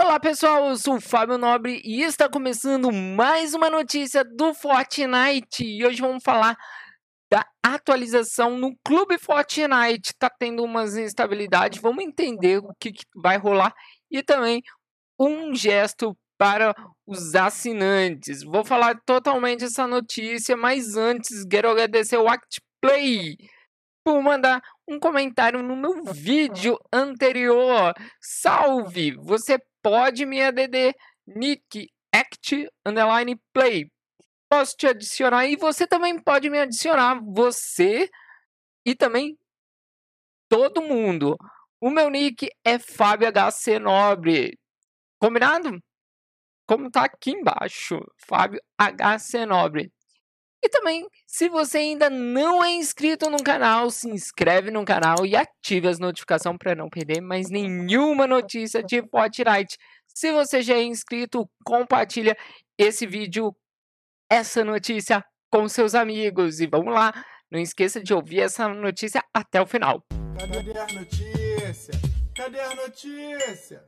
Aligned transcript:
Olá 0.00 0.20
pessoal, 0.20 0.68
eu 0.68 0.76
sou 0.76 0.94
o 0.94 1.00
Fábio 1.00 1.36
Nobre 1.36 1.82
e 1.84 2.02
está 2.02 2.28
começando 2.28 2.92
mais 2.92 3.52
uma 3.52 3.68
notícia 3.68 4.22
do 4.24 4.54
Fortnite. 4.54 5.64
E 5.64 5.84
hoje 5.84 6.00
vamos 6.00 6.22
falar 6.22 6.56
da 7.28 7.44
atualização 7.60 8.56
no 8.56 8.76
Clube 8.84 9.18
Fortnite. 9.18 10.14
Tá 10.16 10.30
tendo 10.30 10.62
umas 10.62 10.96
instabilidades, 10.96 11.82
vamos 11.82 12.04
entender 12.04 12.58
o 12.58 12.72
que, 12.78 12.92
que 12.92 13.02
vai 13.16 13.38
rolar 13.38 13.74
e 14.08 14.22
também 14.22 14.62
um 15.18 15.52
gesto 15.52 16.16
para 16.38 16.72
os 17.04 17.34
assinantes. 17.34 18.44
Vou 18.44 18.64
falar 18.64 19.00
totalmente 19.04 19.64
essa 19.64 19.84
notícia, 19.84 20.56
mas 20.56 20.96
antes 20.96 21.44
quero 21.44 21.68
agradecer 21.68 22.18
o 22.18 22.28
ActPlay 22.28 23.36
por 24.08 24.22
mandar 24.22 24.62
um 24.88 24.98
comentário 24.98 25.62
no 25.62 25.76
meu 25.76 26.02
vídeo 26.02 26.78
anterior. 26.90 27.92
Salve! 28.18 29.14
Você 29.16 29.58
pode 29.82 30.24
me 30.24 30.40
ADD 30.40 30.94
nick 31.26 31.90
act 32.10 32.66
underline 32.86 33.38
play. 33.52 33.92
Posso 34.48 34.74
te 34.78 34.86
adicionar 34.86 35.46
e 35.46 35.56
você 35.56 35.86
também 35.86 36.18
pode 36.18 36.48
me 36.48 36.58
adicionar. 36.58 37.20
Você 37.22 38.08
e 38.82 38.94
também 38.94 39.38
todo 40.48 40.80
mundo. 40.80 41.36
O 41.78 41.90
meu 41.90 42.08
nick 42.08 42.48
é 42.64 42.78
Fábio 42.78 43.28
HC 43.30 43.78
Nobre. 43.78 44.58
Combinado? 45.18 45.78
Como 46.66 46.90
tá 46.90 47.04
aqui 47.04 47.32
embaixo, 47.32 48.00
Fábio 48.26 48.58
HC 48.78 49.44
Nobre. 49.44 49.92
E 50.62 50.68
também, 50.68 51.06
se 51.24 51.48
você 51.48 51.78
ainda 51.78 52.10
não 52.10 52.64
é 52.64 52.70
inscrito 52.72 53.30
no 53.30 53.42
canal, 53.42 53.90
se 53.90 54.08
inscreve 54.10 54.70
no 54.70 54.84
canal 54.84 55.24
e 55.24 55.36
ative 55.36 55.86
as 55.86 56.00
notificações 56.00 56.56
para 56.58 56.74
não 56.74 56.88
perder 56.88 57.20
mais 57.20 57.48
nenhuma 57.48 58.26
notícia 58.26 58.82
de 58.82 59.00
Fortnite. 59.08 59.76
Se 60.08 60.32
você 60.32 60.60
já 60.60 60.74
é 60.74 60.82
inscrito, 60.82 61.48
compartilha 61.64 62.36
esse 62.76 63.06
vídeo, 63.06 63.54
essa 64.28 64.64
notícia 64.64 65.24
com 65.48 65.68
seus 65.68 65.94
amigos. 65.94 66.58
E 66.58 66.66
vamos 66.66 66.92
lá, 66.92 67.12
não 67.50 67.60
esqueça 67.60 68.02
de 68.02 68.12
ouvir 68.12 68.40
essa 68.40 68.68
notícia 68.68 69.22
até 69.32 69.62
o 69.62 69.66
final. 69.66 70.02
Cadê 70.36 70.76
a 70.76 70.86
notícia? 70.92 71.94
Cadê 72.34 72.60
a 72.60 72.74
notícia? 72.74 73.84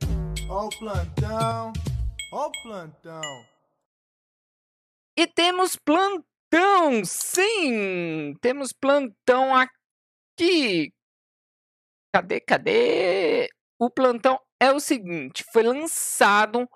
Ó 0.49 0.67
o 0.67 0.69
plantão, 0.69 1.73
ó 2.33 2.47
o 2.47 2.51
plantão. 2.63 3.21
E 5.17 5.27
temos 5.27 5.75
plantão 5.75 6.30
plantão! 6.51 7.03
Sim! 7.05 8.35
Temos 8.41 8.73
plantão 8.73 9.55
aqui! 9.55 10.91
Cadê, 12.13 12.41
cadê? 12.41 13.49
O 13.79 13.89
plantão 13.89 14.37
é 14.59 14.71
o 14.71 14.79
seguinte: 14.79 15.43
foi 15.53 15.63
lançado 15.63 16.67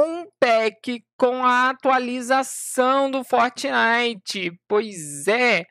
um 0.00 0.26
pack 0.40 1.04
com 1.18 1.44
a 1.44 1.70
atualização 1.70 3.10
do 3.10 3.24
Fortnite. 3.24 4.52
Pois 4.68 5.26
é. 5.28 5.64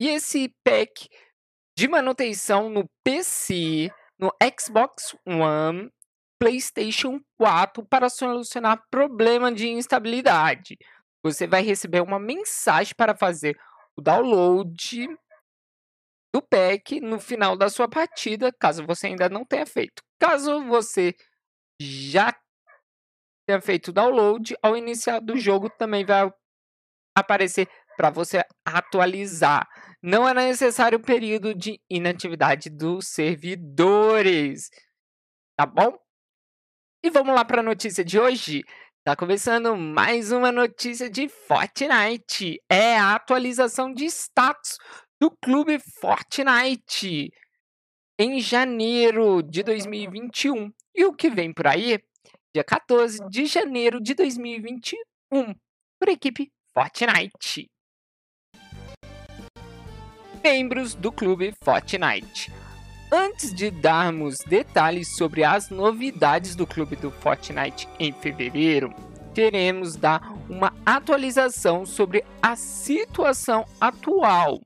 E 0.00 0.08
esse 0.08 0.48
pack 0.64 1.08
de 1.76 1.86
manutenção 1.86 2.70
no 2.70 2.88
PC, 3.04 3.90
no 4.18 4.32
Xbox 4.58 5.14
One 5.26 5.90
PlayStation 6.40 7.20
4 7.36 7.84
para 7.84 8.08
solucionar 8.08 8.82
problema 8.90 9.52
de 9.52 9.68
instabilidade. 9.68 10.78
Você 11.22 11.46
vai 11.46 11.62
receber 11.62 12.00
uma 12.00 12.18
mensagem 12.18 12.94
para 12.96 13.14
fazer 13.14 13.60
o 13.94 14.00
download 14.00 15.06
do 16.34 16.40
pack 16.40 16.98
no 17.00 17.20
final 17.20 17.56
da 17.56 17.68
sua 17.68 17.86
partida, 17.86 18.50
caso 18.58 18.86
você 18.86 19.08
ainda 19.08 19.28
não 19.28 19.44
tenha 19.44 19.66
feito. 19.66 20.02
Caso 20.18 20.64
você 20.64 21.14
já 21.78 22.34
tenha 23.46 23.60
feito 23.60 23.88
o 23.88 23.92
download, 23.92 24.56
ao 24.62 24.74
iniciar 24.74 25.20
do 25.20 25.36
jogo 25.36 25.68
também 25.68 26.06
vai 26.06 26.32
aparecer 27.14 27.68
para 27.98 28.08
você 28.08 28.42
atualizar. 28.64 29.68
Não 30.02 30.26
é 30.26 30.32
necessário 30.32 30.98
o 30.98 31.02
período 31.02 31.54
de 31.54 31.78
inatividade 31.90 32.70
dos 32.70 33.08
servidores. 33.08 34.70
Tá 35.58 35.66
bom? 35.66 35.98
E 37.02 37.08
vamos 37.08 37.34
lá 37.34 37.46
para 37.46 37.60
a 37.60 37.64
notícia 37.64 38.04
de 38.04 38.20
hoje. 38.20 38.62
Tá 39.02 39.16
começando 39.16 39.74
mais 39.74 40.30
uma 40.32 40.52
notícia 40.52 41.08
de 41.08 41.30
Fortnite. 41.30 42.60
É 42.68 42.98
a 42.98 43.14
atualização 43.14 43.90
de 43.90 44.04
status 44.04 44.76
do 45.18 45.30
clube 45.30 45.78
Fortnite 45.98 47.32
em 48.18 48.38
janeiro 48.38 49.42
de 49.42 49.62
2021. 49.62 50.70
E 50.94 51.06
o 51.06 51.14
que 51.14 51.30
vem 51.30 51.54
por 51.54 51.68
aí? 51.68 51.98
Dia 52.54 52.62
14 52.62 53.26
de 53.30 53.46
janeiro 53.46 53.98
de 53.98 54.12
2021, 54.12 55.54
por 55.98 56.08
equipe 56.10 56.52
Fortnite. 56.74 57.70
Membros 60.44 60.94
do 60.94 61.10
clube 61.10 61.54
Fortnite. 61.64 62.52
Antes 63.12 63.52
de 63.52 63.72
darmos 63.72 64.38
detalhes 64.46 65.16
sobre 65.16 65.42
as 65.42 65.68
novidades 65.68 66.54
do 66.54 66.64
clube 66.64 66.94
do 66.94 67.10
Fortnite 67.10 67.88
em 67.98 68.12
fevereiro, 68.12 68.94
queremos 69.34 69.96
dar 69.96 70.32
uma 70.48 70.72
atualização 70.86 71.84
sobre 71.84 72.24
a 72.40 72.54
situação 72.54 73.66
atual 73.80 74.60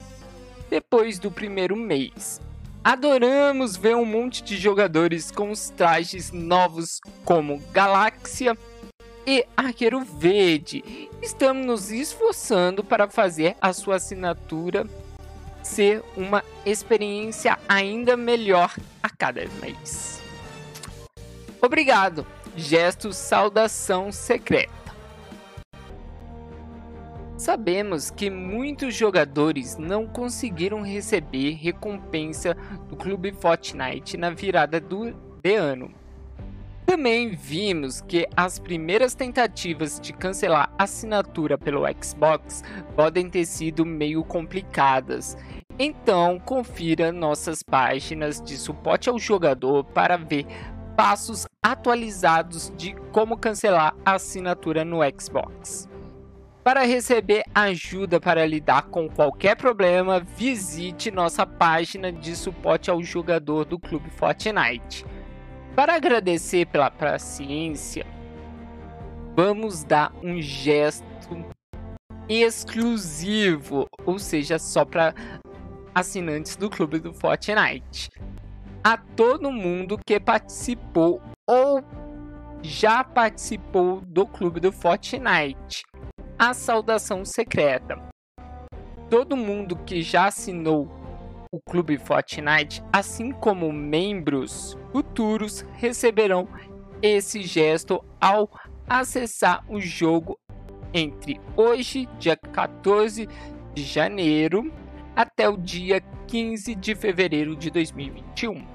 depois 0.68 1.18
do 1.18 1.30
primeiro 1.30 1.74
mês. 1.74 2.38
Adoramos 2.82 3.78
ver 3.78 3.96
um 3.96 4.04
monte 4.04 4.44
de 4.44 4.58
jogadores 4.58 5.30
com 5.30 5.50
os 5.50 5.70
trajes 5.70 6.30
novos 6.30 7.00
como 7.24 7.62
Galáxia 7.72 8.54
e 9.26 9.46
Arqueiro 9.56 10.00
Verde. 10.00 11.08
Estamos 11.22 11.64
nos 11.64 11.90
esforçando 11.90 12.84
para 12.84 13.08
fazer 13.08 13.56
a 13.58 13.72
sua 13.72 13.96
assinatura 13.96 14.86
ser 15.64 16.02
uma 16.16 16.44
experiência 16.64 17.58
ainda 17.68 18.16
melhor 18.16 18.74
a 19.02 19.08
cada 19.08 19.42
mês. 19.60 20.22
Obrigado. 21.60 22.26
Gesto 22.56 23.12
saudação 23.12 24.12
secreta. 24.12 24.72
Sabemos 27.36 28.10
que 28.10 28.30
muitos 28.30 28.94
jogadores 28.94 29.76
não 29.76 30.06
conseguiram 30.06 30.82
receber 30.82 31.54
recompensa 31.54 32.54
do 32.88 32.96
Clube 32.96 33.32
Fortnite 33.32 34.16
na 34.16 34.30
virada 34.30 34.80
do 34.80 35.12
de 35.42 35.54
ano. 35.56 36.03
Também 36.94 37.30
vimos 37.30 38.00
que 38.02 38.24
as 38.36 38.60
primeiras 38.60 39.16
tentativas 39.16 39.98
de 39.98 40.12
cancelar 40.12 40.72
assinatura 40.78 41.58
pelo 41.58 41.82
Xbox 42.00 42.62
podem 42.94 43.28
ter 43.28 43.46
sido 43.46 43.84
meio 43.84 44.22
complicadas. 44.22 45.36
Então, 45.76 46.38
confira 46.38 47.10
nossas 47.10 47.64
páginas 47.64 48.40
de 48.40 48.56
suporte 48.56 49.08
ao 49.08 49.18
jogador 49.18 49.82
para 49.82 50.16
ver 50.16 50.46
passos 50.96 51.48
atualizados 51.60 52.72
de 52.76 52.94
como 53.10 53.36
cancelar 53.36 53.96
a 54.06 54.12
assinatura 54.12 54.84
no 54.84 55.00
Xbox. 55.20 55.88
Para 56.62 56.84
receber 56.84 57.42
ajuda 57.52 58.20
para 58.20 58.46
lidar 58.46 58.82
com 58.82 59.08
qualquer 59.08 59.56
problema, 59.56 60.20
visite 60.20 61.10
nossa 61.10 61.44
página 61.44 62.12
de 62.12 62.36
suporte 62.36 62.88
ao 62.88 63.02
jogador 63.02 63.64
do 63.64 63.80
Clube 63.80 64.10
Fortnite. 64.10 65.04
Para 65.74 65.96
agradecer 65.96 66.66
pela 66.66 66.88
paciência, 66.88 68.06
vamos 69.34 69.82
dar 69.82 70.12
um 70.22 70.40
gesto 70.40 71.04
exclusivo, 72.28 73.86
ou 74.06 74.16
seja, 74.20 74.56
só 74.56 74.84
para 74.84 75.12
assinantes 75.92 76.54
do 76.54 76.70
clube 76.70 77.00
do 77.00 77.12
Fortnite. 77.12 78.08
A 78.84 78.96
todo 78.96 79.50
mundo 79.50 79.98
que 80.06 80.20
participou 80.20 81.20
ou 81.44 81.82
já 82.62 83.02
participou 83.02 84.00
do 84.00 84.28
clube 84.28 84.60
do 84.60 84.70
Fortnite. 84.70 85.82
A 86.38 86.54
saudação 86.54 87.24
secreta. 87.24 88.00
Todo 89.10 89.36
mundo 89.36 89.76
que 89.84 90.02
já 90.02 90.26
assinou 90.26 90.88
o 91.54 91.60
Clube 91.60 91.96
Fortnite, 91.98 92.82
assim 92.92 93.30
como 93.30 93.72
membros 93.72 94.76
futuros, 94.90 95.64
receberão 95.74 96.48
esse 97.00 97.42
gesto 97.42 98.04
ao 98.20 98.50
acessar 98.88 99.64
o 99.68 99.80
jogo 99.80 100.36
entre 100.92 101.40
hoje, 101.56 102.08
dia 102.18 102.36
14 102.36 103.28
de 103.72 103.82
janeiro, 103.84 104.72
até 105.14 105.48
o 105.48 105.56
dia 105.56 106.00
15 106.26 106.74
de 106.74 106.94
fevereiro 106.96 107.54
de 107.54 107.70
2021. 107.70 108.73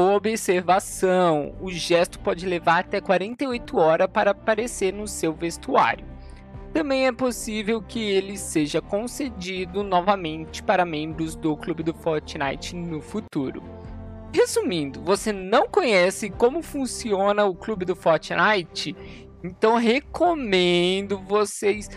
Observação: 0.00 1.54
o 1.60 1.70
gesto 1.70 2.18
pode 2.20 2.46
levar 2.46 2.78
até 2.80 3.02
48 3.02 3.76
horas 3.76 4.08
para 4.10 4.30
aparecer 4.30 4.94
no 4.94 5.06
seu 5.06 5.34
vestuário. 5.34 6.06
Também 6.72 7.06
é 7.06 7.12
possível 7.12 7.82
que 7.82 8.00
ele 8.00 8.38
seja 8.38 8.80
concedido 8.80 9.82
novamente 9.82 10.62
para 10.62 10.86
membros 10.86 11.36
do 11.36 11.54
clube 11.54 11.82
do 11.82 11.92
Fortnite 11.92 12.74
no 12.74 13.02
futuro. 13.02 13.62
Resumindo, 14.32 15.02
você 15.02 15.32
não 15.32 15.68
conhece 15.68 16.30
como 16.30 16.62
funciona 16.62 17.44
o 17.44 17.54
clube 17.54 17.84
do 17.84 17.94
Fortnite? 17.94 18.96
Então 19.44 19.76
recomendo 19.76 21.18
vocês 21.18 21.90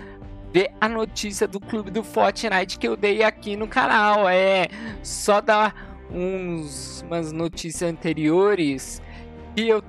ver 0.51 0.71
a 0.81 0.89
notícia 0.89 1.47
do 1.47 1.59
clube 1.59 1.89
do 1.89 2.03
Fortnite 2.03 2.77
que 2.77 2.87
eu 2.87 2.97
dei 2.97 3.23
aqui 3.23 3.55
no 3.55 3.67
canal. 3.67 4.27
É 4.27 4.67
só 5.01 5.39
dar 5.39 5.92
uns 6.13 7.01
umas 7.01 7.31
notícias 7.31 7.89
anteriores 7.89 9.01
que 9.55 9.67
eu 9.67 9.83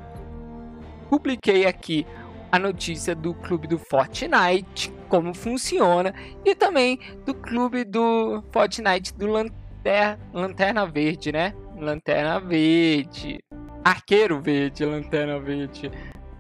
publiquei 1.09 1.67
aqui 1.67 2.07
a 2.51 2.59
notícia 2.59 3.15
do 3.15 3.35
clube 3.35 3.67
do 3.67 3.79
Fortnite, 3.79 4.93
como 5.09 5.35
funciona, 5.35 6.15
e 6.45 6.55
também 6.55 6.99
do 7.27 7.35
clube 7.35 7.85
do 7.85 8.43
Fortnite 8.53 9.13
do 9.15 9.27
Lanter 9.27 10.19
Lanterna 10.33 10.87
Verde, 10.87 11.33
né? 11.33 11.53
Lanterna 11.77 12.39
Verde. 12.41 13.41
Arqueiro 13.85 14.41
Verde, 14.41 14.85
Lanterna 14.85 15.39
Verde. 15.39 15.91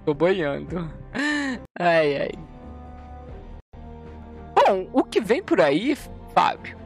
Tô 0.04 0.14
boiando. 0.14 0.90
Ai, 1.78 2.16
ai. 2.16 2.30
Bom, 4.54 4.88
o 4.92 5.02
que 5.02 5.20
vem 5.20 5.42
por 5.42 5.60
aí, 5.60 5.96
Fábio? 6.32 6.83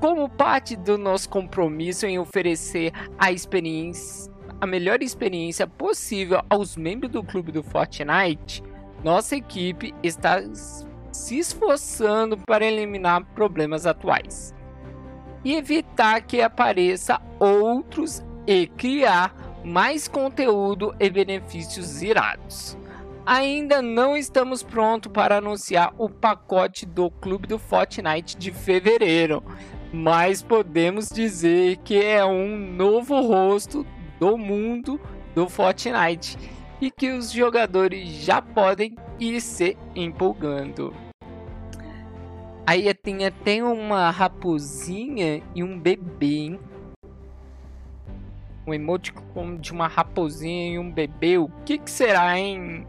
Como 0.00 0.28
parte 0.28 0.76
do 0.76 0.96
nosso 0.96 1.28
compromisso 1.28 2.06
em 2.06 2.18
oferecer 2.18 2.92
a 3.18 3.32
experiência 3.32 4.32
a 4.60 4.66
melhor 4.66 5.02
experiência 5.02 5.68
possível 5.68 6.42
aos 6.50 6.76
membros 6.76 7.12
do 7.12 7.22
clube 7.22 7.52
do 7.52 7.62
Fortnite, 7.62 8.62
nossa 9.04 9.36
equipe 9.36 9.94
está 10.02 10.42
se 11.12 11.38
esforçando 11.38 12.36
para 12.38 12.66
eliminar 12.66 13.24
problemas 13.34 13.86
atuais 13.86 14.52
e 15.44 15.54
evitar 15.54 16.22
que 16.22 16.42
apareça 16.42 17.20
outros 17.38 18.24
e 18.46 18.66
criar 18.66 19.32
mais 19.64 20.08
conteúdo 20.08 20.94
e 20.98 21.08
benefícios 21.08 22.02
irados. 22.02 22.76
Ainda 23.24 23.80
não 23.80 24.16
estamos 24.16 24.62
prontos 24.62 25.12
para 25.12 25.36
anunciar 25.36 25.94
o 25.98 26.08
pacote 26.08 26.86
do 26.86 27.10
Clube 27.10 27.46
do 27.46 27.58
Fortnite 27.58 28.36
de 28.36 28.50
fevereiro, 28.50 29.42
mas 29.92 30.42
podemos 30.42 31.08
dizer 31.08 31.78
que 31.78 32.02
é 32.02 32.24
um 32.24 32.56
novo 32.56 33.20
rosto 33.20 33.86
do 34.18 34.36
mundo 34.36 35.00
do 35.34 35.48
Fortnite 35.48 36.36
e 36.80 36.90
que 36.90 37.10
os 37.10 37.30
jogadores 37.30 38.08
já 38.08 38.40
podem 38.40 38.96
ir 39.18 39.40
se 39.40 39.76
empolgando. 39.94 40.94
Aí 42.66 42.92
tem 42.92 43.24
até 43.24 43.64
uma 43.64 44.10
raposinha 44.10 45.42
e 45.54 45.64
um 45.64 45.78
bebê, 45.78 46.26
hein? 46.26 46.60
Um 48.66 48.74
emoticon 48.74 49.56
de 49.56 49.72
uma 49.72 49.88
raposinha 49.88 50.74
e 50.74 50.78
um 50.78 50.92
bebê. 50.92 51.38
O 51.38 51.48
que, 51.64 51.78
que 51.78 51.90
será, 51.90 52.38
hein? 52.38 52.86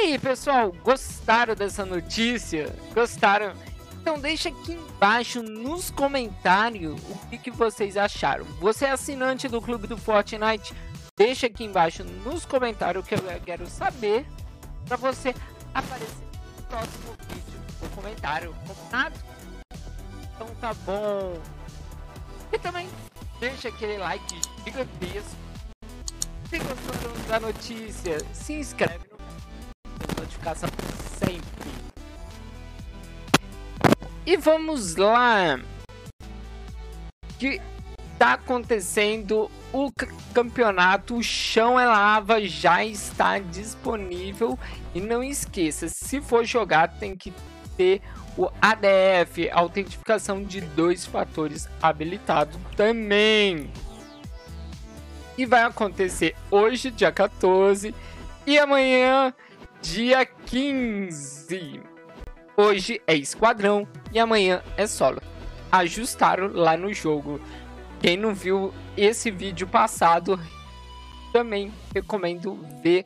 E 0.00 0.12
aí, 0.12 0.18
pessoal, 0.18 0.70
gostaram 0.84 1.56
dessa 1.56 1.84
notícia? 1.84 2.72
Gostaram? 2.94 3.52
Então 4.00 4.16
deixa 4.16 4.48
aqui 4.48 4.74
embaixo 4.74 5.42
nos 5.42 5.90
comentários 5.90 7.02
o 7.10 7.26
que, 7.28 7.36
que 7.36 7.50
vocês 7.50 7.96
acharam. 7.96 8.44
Você 8.60 8.84
é 8.84 8.92
assinante 8.92 9.48
do 9.48 9.60
clube 9.60 9.88
do 9.88 9.98
Fortnite? 9.98 10.72
Deixa 11.16 11.48
aqui 11.48 11.64
embaixo 11.64 12.04
nos 12.04 12.46
comentários 12.46 13.04
que 13.08 13.16
eu 13.16 13.18
quero 13.44 13.66
saber 13.66 14.24
para 14.86 14.96
você 14.96 15.34
aparecer 15.74 16.24
no 16.56 16.62
próximo 16.62 17.16
vídeo 17.28 17.60
no 17.82 17.88
comentário. 17.90 18.54
Combinado? 18.68 19.18
Então 20.36 20.46
tá 20.60 20.74
bom. 20.86 21.36
E 22.52 22.58
também 22.60 22.88
deixa 23.40 23.68
aquele 23.68 23.98
like 23.98 24.40
gigantesco. 24.64 25.36
Se 26.48 26.58
gostou 26.60 27.12
da 27.26 27.40
notícia, 27.40 28.24
se 28.32 28.52
inscreve 28.52 29.07
sempre. 30.54 31.70
E 34.26 34.36
vamos 34.36 34.96
lá. 34.96 35.58
Que 37.38 37.60
tá 38.18 38.32
acontecendo 38.32 39.50
o 39.72 39.92
campeonato 40.32 41.16
o 41.16 41.22
Chão 41.22 41.78
é 41.78 41.86
Lava 41.86 42.40
já 42.40 42.84
está 42.84 43.38
disponível 43.38 44.58
e 44.94 45.00
não 45.00 45.22
esqueça, 45.22 45.88
se 45.88 46.20
for 46.20 46.44
jogar 46.44 46.88
tem 46.98 47.14
que 47.14 47.32
ter 47.76 48.00
o 48.36 48.48
ADF, 48.62 49.50
autentificação 49.50 50.42
de 50.42 50.60
dois 50.60 51.04
fatores 51.04 51.68
habilitado 51.82 52.58
também. 52.76 53.70
E 55.36 55.44
vai 55.44 55.62
acontecer 55.62 56.34
hoje, 56.50 56.90
dia 56.90 57.12
14, 57.12 57.94
e 58.46 58.58
amanhã, 58.58 59.34
dia 59.80 60.24
15. 60.26 61.82
Hoje 62.56 63.00
é 63.06 63.14
esquadrão 63.14 63.86
e 64.12 64.18
amanhã 64.18 64.62
é 64.76 64.86
solo. 64.86 65.20
Ajustaram 65.70 66.48
lá 66.52 66.76
no 66.76 66.92
jogo. 66.92 67.40
Quem 68.00 68.16
não 68.16 68.34
viu 68.34 68.72
esse 68.96 69.30
vídeo 69.30 69.66
passado, 69.66 70.38
também 71.32 71.72
recomendo 71.94 72.64
ver 72.82 73.04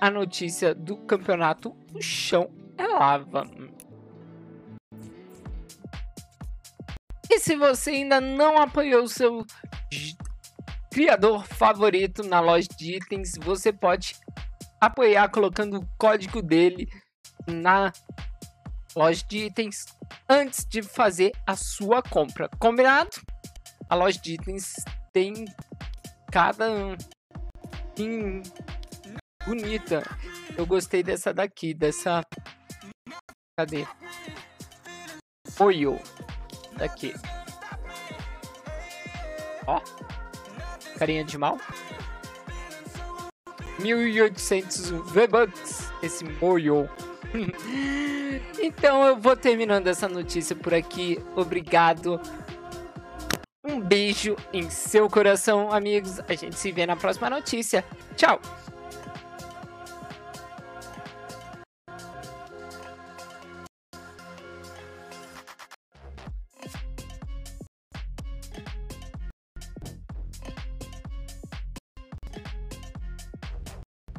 a 0.00 0.10
notícia 0.10 0.74
do 0.74 0.96
campeonato 0.96 1.76
O 1.94 2.00
Chão 2.00 2.50
é 2.78 2.86
Lava. 2.86 3.48
E 7.28 7.38
se 7.38 7.54
você 7.54 7.90
ainda 7.90 8.20
não 8.20 8.58
apoiou 8.58 9.06
seu 9.06 9.46
criador 10.90 11.46
favorito 11.46 12.24
na 12.24 12.40
loja 12.40 12.68
de 12.76 12.96
itens, 12.96 13.34
você 13.40 13.72
pode 13.72 14.16
apoiar 14.80 15.28
colocando 15.28 15.78
o 15.78 15.88
código 15.98 16.40
dele 16.40 16.88
na 17.46 17.92
loja 18.96 19.24
de 19.28 19.46
itens 19.46 19.84
antes 20.28 20.64
de 20.64 20.82
fazer 20.82 21.32
a 21.46 21.54
sua 21.54 22.02
compra. 22.02 22.48
Combinado? 22.58 23.10
A 23.88 23.94
loja 23.94 24.18
de 24.20 24.34
itens 24.34 24.74
tem 25.12 25.44
cada 26.32 26.96
item 27.92 28.42
bonita. 29.44 30.02
Eu 30.56 30.66
gostei 30.66 31.02
dessa 31.02 31.32
daqui, 31.32 31.74
dessa. 31.74 32.22
Cadê? 33.58 33.86
Oio. 35.58 36.00
Daqui. 36.76 37.14
Ó. 39.66 39.80
Carinha 40.98 41.24
de 41.24 41.36
mal. 41.36 41.58
1800 43.80 44.90
V-Bucks. 45.12 45.92
Esse 46.02 46.24
moio. 46.24 46.88
então 48.60 49.04
eu 49.06 49.16
vou 49.16 49.36
terminando 49.36 49.86
essa 49.86 50.08
notícia 50.08 50.54
por 50.56 50.74
aqui. 50.74 51.18
Obrigado. 51.36 52.20
Um 53.64 53.80
beijo 53.80 54.36
em 54.52 54.70
seu 54.70 55.08
coração, 55.08 55.72
amigos. 55.72 56.18
A 56.20 56.34
gente 56.34 56.56
se 56.56 56.72
vê 56.72 56.86
na 56.86 56.96
próxima 56.96 57.28
notícia. 57.28 57.84
Tchau! 58.16 58.40